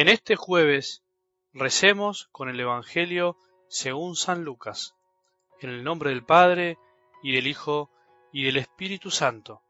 En 0.00 0.08
este 0.08 0.34
jueves 0.34 1.02
recemos 1.52 2.30
con 2.32 2.48
el 2.48 2.58
Evangelio 2.58 3.36
según 3.68 4.16
San 4.16 4.44
Lucas, 4.44 4.94
en 5.60 5.68
el 5.68 5.84
nombre 5.84 6.08
del 6.08 6.24
Padre 6.24 6.78
y 7.22 7.34
del 7.34 7.46
Hijo 7.46 7.90
y 8.32 8.44
del 8.44 8.56
Espíritu 8.56 9.10
Santo. 9.10 9.60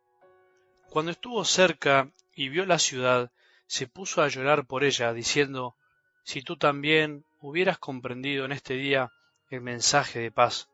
Cuando 0.88 1.10
estuvo 1.10 1.44
cerca 1.44 2.12
y 2.32 2.48
vio 2.48 2.64
la 2.64 2.78
ciudad, 2.78 3.32
se 3.66 3.88
puso 3.88 4.22
a 4.22 4.28
llorar 4.28 4.68
por 4.68 4.84
ella, 4.84 5.12
diciendo, 5.12 5.74
Si 6.22 6.42
tú 6.42 6.56
también 6.56 7.24
hubieras 7.40 7.80
comprendido 7.80 8.44
en 8.44 8.52
este 8.52 8.74
día 8.74 9.10
el 9.48 9.62
mensaje 9.62 10.20
de 10.20 10.30
paz, 10.30 10.68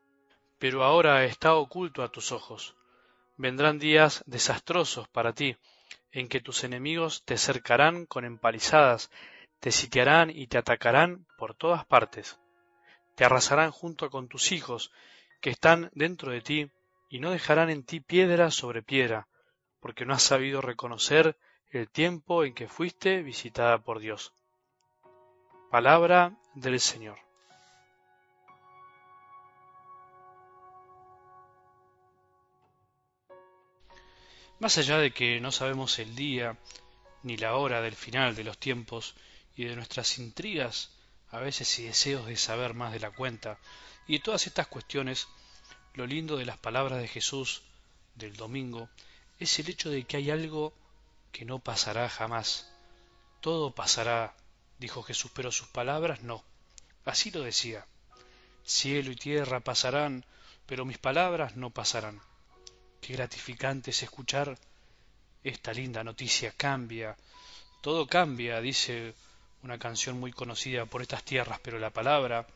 pero 0.59 0.83
ahora 0.83 1.25
está 1.25 1.55
oculto 1.55 2.03
a 2.03 2.11
tus 2.11 2.31
ojos. 2.31 2.75
Vendrán 3.37 3.79
días 3.79 4.23
desastrosos 4.27 5.07
para 5.07 5.33
ti, 5.33 5.57
en 6.11 6.27
que 6.27 6.41
tus 6.41 6.63
enemigos 6.63 7.25
te 7.25 7.39
cercarán 7.39 8.05
con 8.05 8.23
empalizadas 8.23 9.09
te 9.59 9.71
sitiarán 9.71 10.29
y 10.29 10.47
te 10.47 10.57
atacarán 10.57 11.25
por 11.37 11.55
todas 11.55 11.85
partes. 11.85 12.39
Te 13.15 13.25
arrasarán 13.25 13.71
junto 13.71 14.09
con 14.09 14.27
tus 14.27 14.51
hijos 14.51 14.91
que 15.41 15.49
están 15.49 15.91
dentro 15.93 16.31
de 16.31 16.41
ti, 16.41 16.71
y 17.09 17.19
no 17.19 17.31
dejarán 17.31 17.69
en 17.69 17.83
ti 17.83 17.99
piedra 17.99 18.51
sobre 18.51 18.83
piedra, 18.83 19.27
porque 19.79 20.05
no 20.05 20.13
has 20.13 20.23
sabido 20.23 20.61
reconocer 20.61 21.37
el 21.69 21.89
tiempo 21.89 22.43
en 22.43 22.53
que 22.53 22.67
fuiste 22.67 23.21
visitada 23.23 23.77
por 23.79 23.99
Dios. 23.99 24.33
Palabra 25.71 26.37
del 26.55 26.79
Señor. 26.79 27.19
Más 34.59 34.77
allá 34.77 34.97
de 34.97 35.11
que 35.11 35.39
no 35.39 35.51
sabemos 35.51 35.99
el 35.99 36.15
día 36.15 36.57
ni 37.21 37.37
la 37.37 37.55
hora 37.55 37.81
del 37.81 37.95
final 37.95 38.35
de 38.35 38.43
los 38.43 38.57
tiempos, 38.57 39.15
y 39.57 39.65
de 39.65 39.75
nuestras 39.75 40.19
intrigas, 40.19 40.91
a 41.31 41.39
veces 41.39 41.79
y 41.79 41.83
deseos 41.83 42.27
de 42.27 42.37
saber 42.37 42.75
más 42.75 42.93
de 42.93 42.99
la 42.99 43.11
cuenta, 43.11 43.57
y 44.07 44.13
de 44.13 44.23
todas 44.23 44.45
estas 44.47 44.67
cuestiones, 44.67 45.27
lo 45.95 46.05
lindo 46.05 46.37
de 46.37 46.45
las 46.45 46.59
palabras 46.59 47.01
de 47.01 47.07
Jesús 47.07 47.63
del 48.15 48.35
domingo 48.35 48.87
es 49.39 49.57
el 49.59 49.69
hecho 49.69 49.89
de 49.89 50.03
que 50.03 50.17
hay 50.17 50.29
algo 50.29 50.73
que 51.31 51.43
no 51.43 51.57
pasará 51.59 52.07
jamás. 52.07 52.71
Todo 53.41 53.73
pasará, 53.73 54.35
dijo 54.77 55.01
Jesús, 55.01 55.31
pero 55.33 55.51
sus 55.51 55.67
palabras 55.67 56.21
no. 56.21 56.43
Así 57.03 57.31
lo 57.31 57.41
decía. 57.41 57.85
Cielo 58.63 59.11
y 59.11 59.15
tierra 59.15 59.59
pasarán, 59.59 60.23
pero 60.67 60.85
mis 60.85 60.99
palabras 60.99 61.55
no 61.55 61.71
pasarán. 61.71 62.21
Qué 63.01 63.13
gratificante 63.13 63.89
es 63.89 64.03
escuchar 64.03 64.57
esta 65.43 65.73
linda 65.73 66.03
noticia. 66.03 66.51
Cambia, 66.51 67.17
todo 67.81 68.05
cambia, 68.07 68.61
dice 68.61 69.15
una 69.67 69.79
canción 69.79 70.17
muy 70.17 70.31
conocida 70.31 70.85
por 70.85 71.01
estas 71.01 71.25
tierras, 71.25 71.59
pero 71.61 71.77
la 71.77 71.89
palabra 71.89 72.47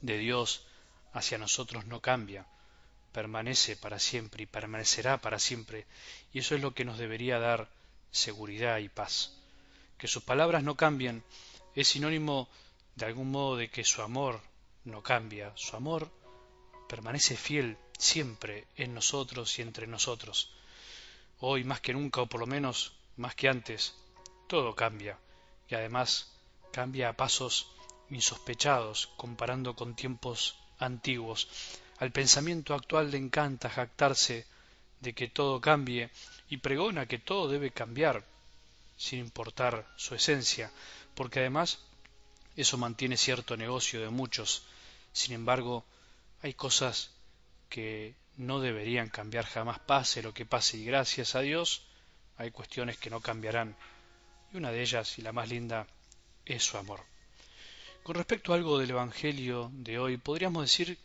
de 0.00 0.16
Dios 0.16 0.64
hacia 1.12 1.36
nosotros 1.36 1.84
no 1.84 2.00
cambia, 2.00 2.46
permanece 3.12 3.76
para 3.76 3.98
siempre 3.98 4.44
y 4.44 4.46
permanecerá 4.46 5.20
para 5.20 5.38
siempre, 5.38 5.86
y 6.32 6.38
eso 6.38 6.54
es 6.54 6.62
lo 6.62 6.72
que 6.72 6.86
nos 6.86 6.96
debería 6.96 7.38
dar 7.38 7.68
seguridad 8.12 8.78
y 8.78 8.88
paz. 8.88 9.36
Que 9.98 10.08
sus 10.08 10.22
palabras 10.22 10.62
no 10.62 10.74
cambien 10.74 11.22
es 11.74 11.88
sinónimo 11.88 12.48
de 12.96 13.04
algún 13.04 13.30
modo 13.30 13.58
de 13.58 13.68
que 13.68 13.84
su 13.84 14.00
amor 14.00 14.40
no 14.84 15.02
cambia, 15.02 15.52
su 15.54 15.76
amor 15.76 16.10
permanece 16.88 17.36
fiel 17.36 17.76
siempre 17.98 18.68
en 18.76 18.94
nosotros 18.94 19.58
y 19.58 19.62
entre 19.62 19.86
nosotros. 19.86 20.50
Hoy 21.40 21.64
más 21.64 21.82
que 21.82 21.92
nunca, 21.92 22.22
o 22.22 22.26
por 22.26 22.40
lo 22.40 22.46
menos 22.46 22.94
más 23.18 23.34
que 23.34 23.50
antes, 23.50 23.94
todo 24.46 24.74
cambia, 24.74 25.18
y 25.68 25.74
además 25.74 26.37
cambia 26.72 27.08
a 27.08 27.16
pasos 27.16 27.68
insospechados 28.10 29.08
comparando 29.16 29.74
con 29.74 29.94
tiempos 29.94 30.56
antiguos. 30.78 31.48
Al 31.98 32.12
pensamiento 32.12 32.74
actual 32.74 33.10
le 33.10 33.18
encanta 33.18 33.68
jactarse 33.68 34.46
de 35.00 35.14
que 35.14 35.28
todo 35.28 35.60
cambie 35.60 36.10
y 36.48 36.58
pregona 36.58 37.06
que 37.06 37.18
todo 37.18 37.48
debe 37.48 37.70
cambiar, 37.70 38.24
sin 38.96 39.20
importar 39.20 39.86
su 39.96 40.14
esencia, 40.14 40.70
porque 41.14 41.40
además 41.40 41.78
eso 42.56 42.78
mantiene 42.78 43.16
cierto 43.16 43.56
negocio 43.56 44.00
de 44.00 44.10
muchos. 44.10 44.64
Sin 45.12 45.34
embargo, 45.34 45.84
hay 46.42 46.54
cosas 46.54 47.10
que 47.68 48.14
no 48.36 48.60
deberían 48.60 49.08
cambiar 49.08 49.44
jamás, 49.44 49.78
pase 49.80 50.22
lo 50.22 50.32
que 50.32 50.46
pase, 50.46 50.78
y 50.78 50.84
gracias 50.84 51.34
a 51.34 51.40
Dios 51.40 51.82
hay 52.36 52.50
cuestiones 52.50 52.98
que 52.98 53.10
no 53.10 53.20
cambiarán. 53.20 53.76
Y 54.52 54.56
una 54.56 54.70
de 54.70 54.80
ellas, 54.80 55.18
y 55.18 55.22
la 55.22 55.32
más 55.32 55.48
linda, 55.48 55.86
es 56.48 56.64
su 56.64 56.78
amor. 56.78 57.00
Con 58.02 58.14
respecto 58.14 58.52
a 58.52 58.56
algo 58.56 58.78
del 58.78 58.90
Evangelio 58.90 59.70
de 59.72 59.98
hoy, 59.98 60.16
podríamos 60.16 60.62
decir 60.62 60.98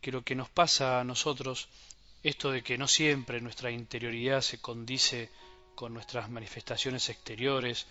que 0.00 0.12
lo 0.12 0.22
que 0.22 0.34
nos 0.34 0.50
pasa 0.50 1.00
a 1.00 1.04
nosotros, 1.04 1.68
esto 2.22 2.50
de 2.50 2.62
que 2.62 2.76
no 2.76 2.88
siempre 2.88 3.40
nuestra 3.40 3.70
interioridad 3.70 4.40
se 4.40 4.60
condice 4.60 5.30
con 5.76 5.94
nuestras 5.94 6.28
manifestaciones 6.28 7.08
exteriores 7.08 7.86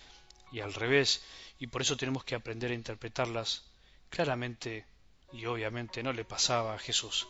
y 0.52 0.60
al 0.60 0.74
revés, 0.74 1.22
y 1.58 1.66
por 1.66 1.80
eso 1.82 1.96
tenemos 1.96 2.24
que 2.24 2.34
aprender 2.34 2.70
a 2.70 2.74
interpretarlas 2.74 3.64
claramente 4.10 4.84
y 5.32 5.46
obviamente 5.46 6.02
no 6.02 6.12
le 6.12 6.24
pasaba 6.24 6.74
a 6.74 6.78
Jesús. 6.78 7.26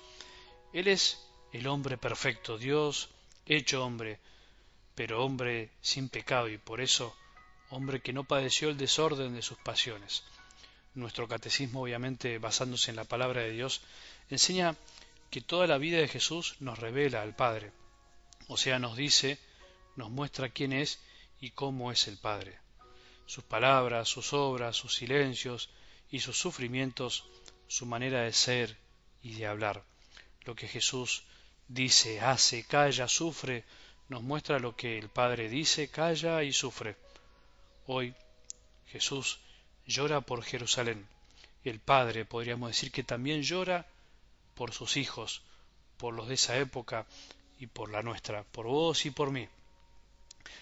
Él 0.72 0.88
es 0.88 1.24
el 1.52 1.68
hombre 1.68 1.96
perfecto, 1.96 2.58
Dios 2.58 3.10
hecho 3.46 3.84
hombre, 3.84 4.18
pero 4.94 5.24
hombre 5.24 5.70
sin 5.80 6.08
pecado 6.08 6.48
y 6.48 6.58
por 6.58 6.80
eso 6.80 7.16
hombre 7.72 8.02
que 8.02 8.12
no 8.12 8.24
padeció 8.24 8.68
el 8.68 8.76
desorden 8.76 9.34
de 9.34 9.40
sus 9.40 9.56
pasiones. 9.56 10.24
Nuestro 10.94 11.26
catecismo, 11.26 11.82
obviamente 11.82 12.36
basándose 12.38 12.90
en 12.90 12.96
la 12.96 13.04
palabra 13.04 13.40
de 13.40 13.50
Dios, 13.50 13.80
enseña 14.28 14.76
que 15.30 15.40
toda 15.40 15.66
la 15.66 15.78
vida 15.78 15.96
de 15.96 16.06
Jesús 16.06 16.56
nos 16.60 16.78
revela 16.78 17.22
al 17.22 17.34
Padre, 17.34 17.72
o 18.48 18.58
sea, 18.58 18.78
nos 18.78 18.94
dice, 18.94 19.38
nos 19.96 20.10
muestra 20.10 20.50
quién 20.50 20.74
es 20.74 21.00
y 21.40 21.52
cómo 21.52 21.90
es 21.90 22.08
el 22.08 22.18
Padre. 22.18 22.58
Sus 23.24 23.42
palabras, 23.44 24.06
sus 24.06 24.34
obras, 24.34 24.76
sus 24.76 24.94
silencios 24.94 25.70
y 26.10 26.20
sus 26.20 26.38
sufrimientos, 26.38 27.24
su 27.68 27.86
manera 27.86 28.20
de 28.20 28.34
ser 28.34 28.76
y 29.22 29.32
de 29.32 29.46
hablar. 29.46 29.82
Lo 30.44 30.54
que 30.54 30.68
Jesús 30.68 31.24
dice, 31.68 32.20
hace, 32.20 32.64
calla, 32.64 33.08
sufre, 33.08 33.64
nos 34.10 34.22
muestra 34.22 34.58
lo 34.58 34.76
que 34.76 34.98
el 34.98 35.08
Padre 35.08 35.48
dice, 35.48 35.88
calla 35.88 36.42
y 36.42 36.52
sufre. 36.52 36.96
Hoy 37.86 38.14
Jesús 38.86 39.40
llora 39.86 40.20
por 40.20 40.44
Jerusalén. 40.44 41.06
El 41.64 41.80
Padre 41.80 42.24
podríamos 42.24 42.70
decir 42.70 42.92
que 42.92 43.02
también 43.02 43.42
llora 43.42 43.86
por 44.54 44.72
sus 44.72 44.96
hijos, 44.96 45.42
por 45.96 46.14
los 46.14 46.28
de 46.28 46.34
esa 46.34 46.56
época 46.58 47.06
y 47.58 47.66
por 47.66 47.90
la 47.90 48.02
nuestra, 48.02 48.44
por 48.44 48.66
vos 48.66 49.04
y 49.04 49.10
por 49.10 49.30
mí. 49.30 49.48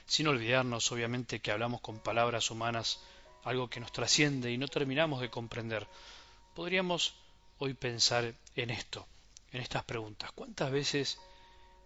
Sin 0.07 0.29
olvidarnos, 0.29 0.91
obviamente, 0.93 1.41
que 1.41 1.51
hablamos 1.51 1.81
con 1.83 1.99
palabras 1.99 2.51
humanas, 2.51 3.01
algo 3.45 3.69
que 3.69 3.81
nos 3.81 3.93
trasciende 3.93 4.51
y 4.51 4.59
no 4.59 4.69
terminamos 4.69 5.21
de 5.21 5.31
comprender. 5.31 5.87
Podríamos 6.55 7.15
hoy 7.59 7.75
pensar 7.75 8.35
en 8.57 8.71
esto, 8.71 9.07
en 9.53 9.61
estas 9.61 9.85
preguntas. 9.85 10.33
¿Cuántas 10.33 10.71
veces 10.71 11.19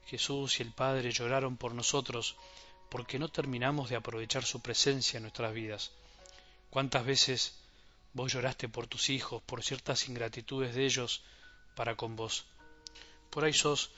Jesús 0.07 0.61
y 0.61 0.63
el 0.63 0.73
Padre 0.73 1.11
lloraron 1.11 1.57
por 1.57 1.75
nosotros 1.75 2.37
porque 2.95 3.19
no 3.19 3.29
terminamos 3.29 3.91
de 3.91 3.97
aprovechar 3.97 4.45
su 4.45 4.63
presencia 4.63 5.17
en 5.17 5.25
nuestras 5.25 5.53
vidas. 5.53 5.91
¿Cuántas 6.71 7.05
veces 7.05 7.59
vos 8.13 8.33
lloraste 8.33 8.69
por 8.69 8.87
tus 8.87 9.11
hijos, 9.11 9.43
por 9.43 9.65
ciertas 9.65 10.09
ingratitudes 10.09 10.77
de 10.77 10.85
ellos 10.85 11.25
para 11.75 11.97
con 11.97 12.15
vos? 12.15 12.45
Por 13.31 13.45
ahí 13.45 13.53
sos 13.53 13.91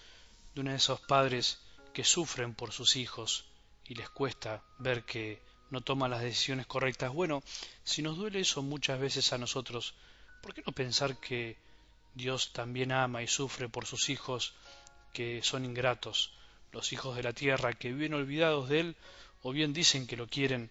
de 0.54 0.62
uno 0.62 0.70
de 0.70 0.78
esos 0.78 0.98
padres 1.02 1.58
que 1.93 2.04
sufren 2.04 2.54
por 2.54 2.72
sus 2.72 2.96
hijos 2.96 3.44
y 3.84 3.96
les 3.96 4.08
cuesta 4.08 4.64
ver 4.78 5.04
que 5.04 5.43
no 5.69 5.82
toman 5.82 6.10
las 6.10 6.22
decisiones 6.22 6.64
correctas. 6.66 7.12
Bueno, 7.12 7.43
si 7.84 8.00
nos 8.00 8.16
duele 8.16 8.40
eso 8.40 8.62
muchas 8.62 8.98
veces 8.98 9.31
a 9.34 9.37
nosotros, 9.37 9.93
¿por 10.43 10.54
qué 10.54 10.62
no 10.66 10.72
pensar 10.72 11.20
que 11.20 11.58
Dios 12.14 12.54
también 12.54 12.93
ama 12.93 13.22
y 13.22 13.26
sufre 13.26 13.69
por 13.69 13.84
sus 13.84 14.08
hijos 14.08 14.54
que 15.12 15.43
son 15.43 15.66
ingratos, 15.66 16.32
los 16.76 16.93
hijos 16.93 17.17
de 17.17 17.23
la 17.23 17.32
tierra 17.32 17.73
que 17.73 17.90
viven 17.90 18.12
olvidados 18.12 18.69
de 18.69 18.81
él, 18.81 18.96
o 19.43 19.50
bien 19.50 19.73
dicen 19.73 20.06
que 20.06 20.19
lo 20.19 20.26
quieren, 20.26 20.69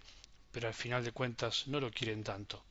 pero 0.52 0.68
al 0.68 0.76
final 0.76 1.04
de 1.04 1.12
cuentas 1.12 1.66
no 1.66 1.80
lo 1.80 1.90
quieren 1.90 2.24
tanto. 2.24 2.64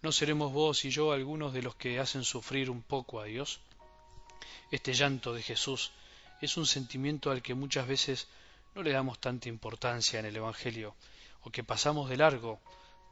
¿No 0.00 0.12
seremos 0.12 0.50
vos 0.50 0.86
y 0.86 0.90
yo 0.90 1.12
algunos 1.12 1.52
de 1.52 1.60
los 1.60 1.74
que 1.74 2.00
hacen 2.00 2.24
sufrir 2.24 2.70
un 2.70 2.80
poco 2.82 3.20
a 3.20 3.26
Dios? 3.26 3.60
Este 4.70 4.94
llanto 4.94 5.34
de 5.34 5.42
Jesús 5.42 5.92
es 6.40 6.56
un 6.56 6.64
sentimiento 6.64 7.30
al 7.30 7.42
que 7.42 7.52
muchas 7.52 7.86
veces 7.86 8.28
no 8.74 8.82
le 8.82 8.92
damos 8.92 9.18
tanta 9.18 9.50
importancia 9.50 10.18
en 10.18 10.24
el 10.24 10.36
Evangelio, 10.36 10.94
o 11.42 11.50
que 11.50 11.62
pasamos 11.62 12.08
de 12.08 12.16
largo, 12.16 12.60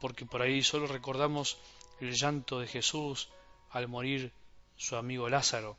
porque 0.00 0.24
por 0.24 0.40
ahí 0.40 0.62
solo 0.62 0.86
recordamos 0.86 1.58
el 2.00 2.14
llanto 2.14 2.60
de 2.60 2.68
Jesús 2.68 3.28
al 3.70 3.86
morir 3.86 4.32
su 4.78 4.96
amigo 4.96 5.28
Lázaro, 5.28 5.76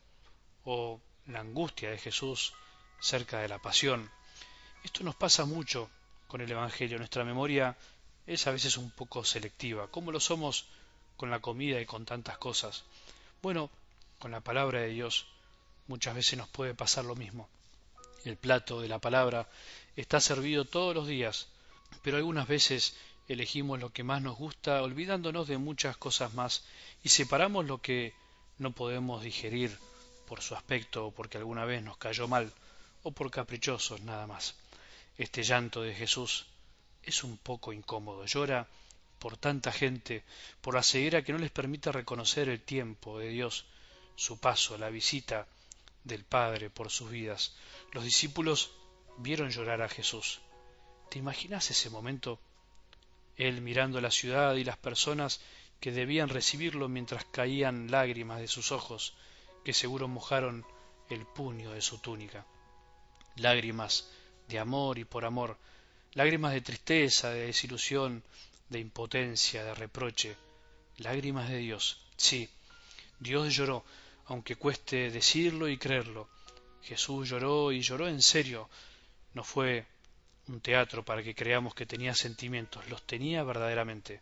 o 0.63 1.01
la 1.25 1.39
angustia 1.39 1.89
de 1.89 1.97
Jesús 1.97 2.53
cerca 2.99 3.39
de 3.39 3.47
la 3.47 3.59
pasión. 3.59 4.09
Esto 4.83 5.03
nos 5.03 5.15
pasa 5.15 5.45
mucho 5.45 5.89
con 6.27 6.41
el 6.41 6.51
Evangelio. 6.51 6.97
Nuestra 6.97 7.23
memoria 7.23 7.75
es 8.27 8.45
a 8.47 8.51
veces 8.51 8.77
un 8.77 8.91
poco 8.91 9.23
selectiva, 9.23 9.87
como 9.87 10.11
lo 10.11 10.19
somos 10.19 10.67
con 11.17 11.29
la 11.29 11.39
comida 11.39 11.81
y 11.81 11.85
con 11.85 12.05
tantas 12.05 12.37
cosas. 12.37 12.83
Bueno, 13.41 13.69
con 14.19 14.31
la 14.31 14.41
palabra 14.41 14.81
de 14.81 14.89
Dios 14.89 15.27
muchas 15.87 16.15
veces 16.15 16.37
nos 16.37 16.47
puede 16.49 16.73
pasar 16.73 17.05
lo 17.05 17.15
mismo. 17.15 17.49
El 18.25 18.37
plato 18.37 18.81
de 18.81 18.87
la 18.87 18.99
palabra 18.99 19.49
está 19.95 20.19
servido 20.19 20.65
todos 20.65 20.93
los 20.93 21.07
días, 21.07 21.47
pero 22.03 22.17
algunas 22.17 22.47
veces 22.47 22.95
elegimos 23.27 23.79
lo 23.79 23.91
que 23.91 24.03
más 24.03 24.21
nos 24.21 24.37
gusta 24.37 24.81
olvidándonos 24.81 25.47
de 25.47 25.57
muchas 25.57 25.97
cosas 25.97 26.33
más 26.33 26.63
y 27.03 27.09
separamos 27.09 27.65
lo 27.65 27.81
que 27.81 28.13
no 28.57 28.71
podemos 28.71 29.23
digerir 29.23 29.77
por 30.27 30.41
su 30.41 30.55
aspecto 30.55 31.07
o 31.07 31.11
porque 31.11 31.37
alguna 31.37 31.65
vez 31.65 31.81
nos 31.83 31.97
cayó 31.97 32.27
mal 32.27 32.53
o 33.03 33.11
por 33.11 33.31
caprichosos 33.31 34.01
nada 34.01 34.27
más. 34.27 34.55
Este 35.17 35.43
llanto 35.43 35.81
de 35.81 35.93
Jesús 35.93 36.45
es 37.03 37.23
un 37.23 37.37
poco 37.37 37.73
incómodo. 37.73 38.25
Llora 38.25 38.67
por 39.19 39.37
tanta 39.37 39.71
gente, 39.71 40.23
por 40.61 40.75
la 40.75 40.83
ceguera 40.83 41.23
que 41.23 41.33
no 41.33 41.39
les 41.39 41.51
permite 41.51 41.91
reconocer 41.91 42.49
el 42.49 42.61
tiempo 42.61 43.19
de 43.19 43.29
Dios, 43.29 43.65
su 44.15 44.39
paso, 44.39 44.77
la 44.77 44.89
visita 44.89 45.47
del 46.03 46.23
Padre 46.23 46.69
por 46.69 46.89
sus 46.89 47.09
vidas. 47.09 47.55
Los 47.91 48.03
discípulos 48.03 48.71
vieron 49.17 49.49
llorar 49.49 49.81
a 49.81 49.89
Jesús. 49.89 50.39
¿Te 51.09 51.19
imaginas 51.19 51.69
ese 51.69 51.89
momento? 51.89 52.39
Él 53.35 53.61
mirando 53.61 53.99
la 54.01 54.11
ciudad 54.11 54.55
y 54.55 54.63
las 54.63 54.77
personas 54.77 55.41
que 55.79 55.91
debían 55.91 56.29
recibirlo 56.29 56.89
mientras 56.89 57.25
caían 57.25 57.89
lágrimas 57.89 58.39
de 58.39 58.47
sus 58.47 58.71
ojos, 58.71 59.13
que 59.63 59.73
seguro 59.73 60.07
mojaron 60.07 60.65
el 61.09 61.25
puño 61.25 61.71
de 61.71 61.81
su 61.81 61.99
túnica. 61.99 62.45
Lágrimas 63.39 64.09
de 64.47 64.59
amor 64.59 64.97
y 64.97 65.05
por 65.05 65.25
amor, 65.25 65.57
lágrimas 66.13 66.53
de 66.53 66.61
tristeza, 66.61 67.29
de 67.29 67.47
desilusión, 67.47 68.23
de 68.69 68.79
impotencia, 68.79 69.63
de 69.63 69.75
reproche, 69.75 70.35
lágrimas 70.97 71.49
de 71.49 71.57
Dios. 71.57 72.01
Sí, 72.17 72.49
Dios 73.19 73.55
lloró, 73.55 73.85
aunque 74.25 74.55
cueste 74.55 75.11
decirlo 75.11 75.67
y 75.69 75.77
creerlo. 75.77 76.29
Jesús 76.83 77.29
lloró 77.29 77.71
y 77.71 77.81
lloró 77.81 78.07
en 78.07 78.21
serio. 78.21 78.69
No 79.33 79.43
fue 79.43 79.85
un 80.47 80.61
teatro 80.61 81.05
para 81.05 81.21
que 81.21 81.35
creamos 81.35 81.75
que 81.75 81.85
tenía 81.85 82.15
sentimientos, 82.15 82.89
los 82.89 83.03
tenía 83.03 83.43
verdaderamente. 83.43 84.21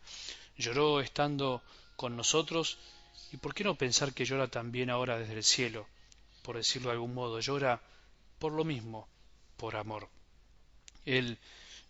Lloró 0.56 1.00
estando 1.00 1.62
con 1.96 2.16
nosotros 2.16 2.78
y 3.32 3.36
por 3.38 3.54
qué 3.54 3.64
no 3.64 3.76
pensar 3.76 4.12
que 4.12 4.24
llora 4.24 4.48
también 4.48 4.90
ahora 4.90 5.18
desde 5.18 5.34
el 5.34 5.44
cielo, 5.44 5.86
por 6.42 6.56
decirlo 6.56 6.88
de 6.88 6.94
algún 6.94 7.14
modo, 7.14 7.40
llora 7.40 7.80
por 8.38 8.52
lo 8.52 8.64
mismo, 8.64 9.08
por 9.56 9.76
amor. 9.76 10.08
Él 11.04 11.38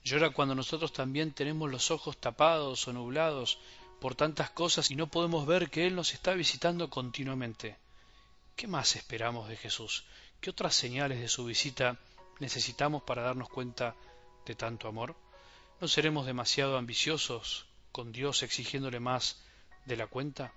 Llora 0.09 0.31
cuando 0.31 0.55
nosotros 0.55 0.93
también 0.93 1.33
tenemos 1.33 1.71
los 1.71 1.91
ojos 1.91 2.17
tapados 2.17 2.89
o 2.89 2.93
nublados 2.93 3.59
por 4.01 4.15
tantas 4.15 4.51
cosas 4.51 4.91
y 4.91 4.97
no 4.97 5.09
podemos 5.09 5.47
ver 5.47 5.71
que 5.71 5.87
Él 5.87 5.95
nos 5.95 6.15
está 6.15 6.33
visitando 6.35 6.89
continuamente. 6.89 7.77
¿Qué 8.57 8.67
más 8.67 8.97
esperamos 8.97 9.49
de 9.49 9.57
Jesús? 9.57 10.05
¿Qué 10.41 10.51
otras 10.51 10.75
señales 10.75 11.21
de 11.21 11.29
su 11.29 11.45
visita 11.45 11.99
necesitamos 12.39 13.03
para 13.03 13.23
darnos 13.23 13.49
cuenta 13.49 13.97
de 14.47 14.55
tanto 14.55 14.89
amor? 14.89 15.15
¿No 15.81 15.89
seremos 15.89 16.27
demasiado 16.27 16.79
ambiciosos 16.79 17.67
con 17.93 18.11
Dios 18.13 18.43
exigiéndole 18.43 19.01
más 19.01 19.43
de 19.85 19.97
la 19.97 20.07
cuenta? 20.07 20.55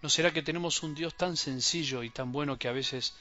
¿No 0.00 0.08
será 0.08 0.32
que 0.32 0.42
tenemos 0.42 0.82
un 0.82 0.94
Dios 0.94 1.16
tan 1.16 1.36
sencillo 1.36 2.02
y 2.02 2.10
tan 2.10 2.32
bueno 2.32 2.58
que 2.58 2.68
a 2.68 2.72
veces 2.72 3.14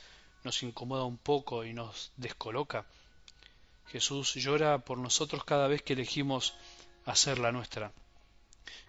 nos 0.46 0.64
incomoda 0.64 1.04
un 1.04 1.18
poco 1.18 1.66
y 1.66 1.74
nos 1.74 2.12
descoloca? 2.18 2.86
Jesús 3.88 4.36
llora 4.36 4.78
por 4.80 5.00
nosotros 5.00 5.44
cada 5.44 5.68
vez 5.68 5.82
que 5.82 5.94
elegimos 5.94 6.54
hacer 7.06 7.40
la 7.40 7.52
nuestra. 7.52 7.92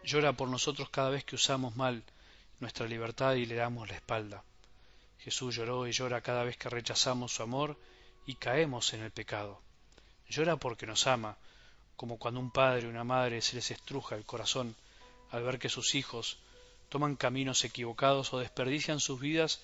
Llora 0.04 0.34
por 0.34 0.48
nosotros 0.48 0.90
cada 0.90 1.10
vez 1.10 1.24
que 1.24 1.34
usamos 1.34 1.74
mal 1.74 2.04
nuestra 2.60 2.86
libertad 2.86 3.34
y 3.34 3.46
le 3.46 3.54
damos 3.54 3.88
la 3.88 3.96
espalda. 3.96 4.44
Jesús 5.18 5.56
lloró 5.56 5.86
y 5.86 5.92
llora 5.92 6.20
cada 6.20 6.44
vez 6.44 6.56
que 6.58 6.68
rechazamos 6.68 7.34
su 7.34 7.42
amor 7.42 7.78
y 8.26 8.34
caemos 8.34 8.92
en 8.92 9.02
el 9.02 9.10
pecado. 9.10 9.60
Llora 10.28 10.56
porque 10.56 10.86
nos 10.86 11.06
ama, 11.06 11.36
como 11.96 12.18
cuando 12.18 12.38
un 12.40 12.50
padre 12.50 12.86
o 12.86 12.90
una 12.90 13.04
madre 13.04 13.40
se 13.40 13.56
les 13.56 13.70
estruja 13.70 14.14
el 14.14 14.24
corazón 14.24 14.76
al 15.30 15.42
ver 15.42 15.58
que 15.58 15.70
sus 15.70 15.94
hijos 15.94 16.38
toman 16.90 17.16
caminos 17.16 17.64
equivocados 17.64 18.32
o 18.32 18.38
desperdician 18.38 19.00
sus 19.00 19.18
vidas 19.18 19.60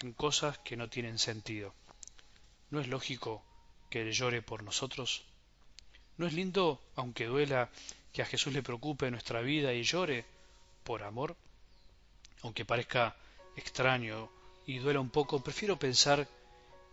en 0.00 0.12
cosas 0.12 0.58
que 0.58 0.76
no 0.76 0.88
tienen 0.88 1.18
sentido. 1.18 1.74
¿No 2.70 2.80
es 2.80 2.88
lógico 2.88 3.42
que 3.90 4.02
Él 4.02 4.12
llore 4.12 4.42
por 4.42 4.62
nosotros? 4.62 5.24
¿No 6.16 6.26
es 6.26 6.32
lindo, 6.32 6.80
aunque 6.96 7.26
duela, 7.26 7.70
que 8.12 8.22
a 8.22 8.26
Jesús 8.26 8.52
le 8.52 8.62
preocupe 8.62 9.10
nuestra 9.10 9.40
vida 9.40 9.72
y 9.72 9.82
llore 9.82 10.24
por 10.84 11.02
amor? 11.02 11.36
Aunque 12.42 12.64
parezca 12.64 13.16
extraño 13.56 14.30
y 14.66 14.78
duela 14.78 15.00
un 15.00 15.10
poco, 15.10 15.42
prefiero 15.42 15.78
pensar 15.78 16.28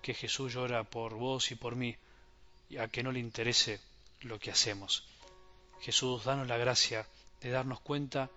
que 0.01 0.13
Jesús 0.13 0.53
llora 0.53 0.83
por 0.83 1.13
vos 1.13 1.51
y 1.51 1.55
por 1.55 1.75
mí, 1.75 1.95
y 2.69 2.77
a 2.77 2.87
que 2.87 3.03
no 3.03 3.11
le 3.11 3.19
interese 3.19 3.79
lo 4.21 4.39
que 4.39 4.51
hacemos. 4.51 5.03
Jesús, 5.81 6.23
danos 6.23 6.47
la 6.47 6.57
gracia 6.57 7.07
de 7.41 7.49
darnos 7.49 7.79
cuenta 7.79 8.29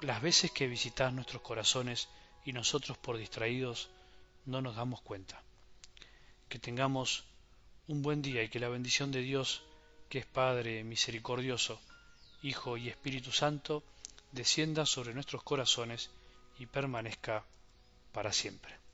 las 0.00 0.22
veces 0.22 0.50
que 0.50 0.68
visitas 0.68 1.12
nuestros 1.12 1.42
corazones 1.42 2.08
y 2.44 2.52
nosotros 2.52 2.98
por 2.98 3.16
distraídos 3.18 3.88
no 4.46 4.62
nos 4.62 4.76
damos 4.76 5.00
cuenta. 5.00 5.42
Que 6.48 6.58
tengamos 6.58 7.24
un 7.86 8.02
buen 8.02 8.22
día 8.22 8.42
y 8.42 8.48
que 8.48 8.60
la 8.60 8.68
bendición 8.68 9.10
de 9.12 9.20
Dios, 9.20 9.62
que 10.08 10.18
es 10.18 10.26
Padre 10.26 10.84
misericordioso, 10.84 11.80
Hijo 12.42 12.76
y 12.76 12.88
Espíritu 12.88 13.32
Santo, 13.32 13.82
descienda 14.32 14.86
sobre 14.86 15.14
nuestros 15.14 15.42
corazones 15.42 16.10
y 16.58 16.66
permanezca 16.66 17.44
para 18.12 18.32
siempre. 18.32 18.87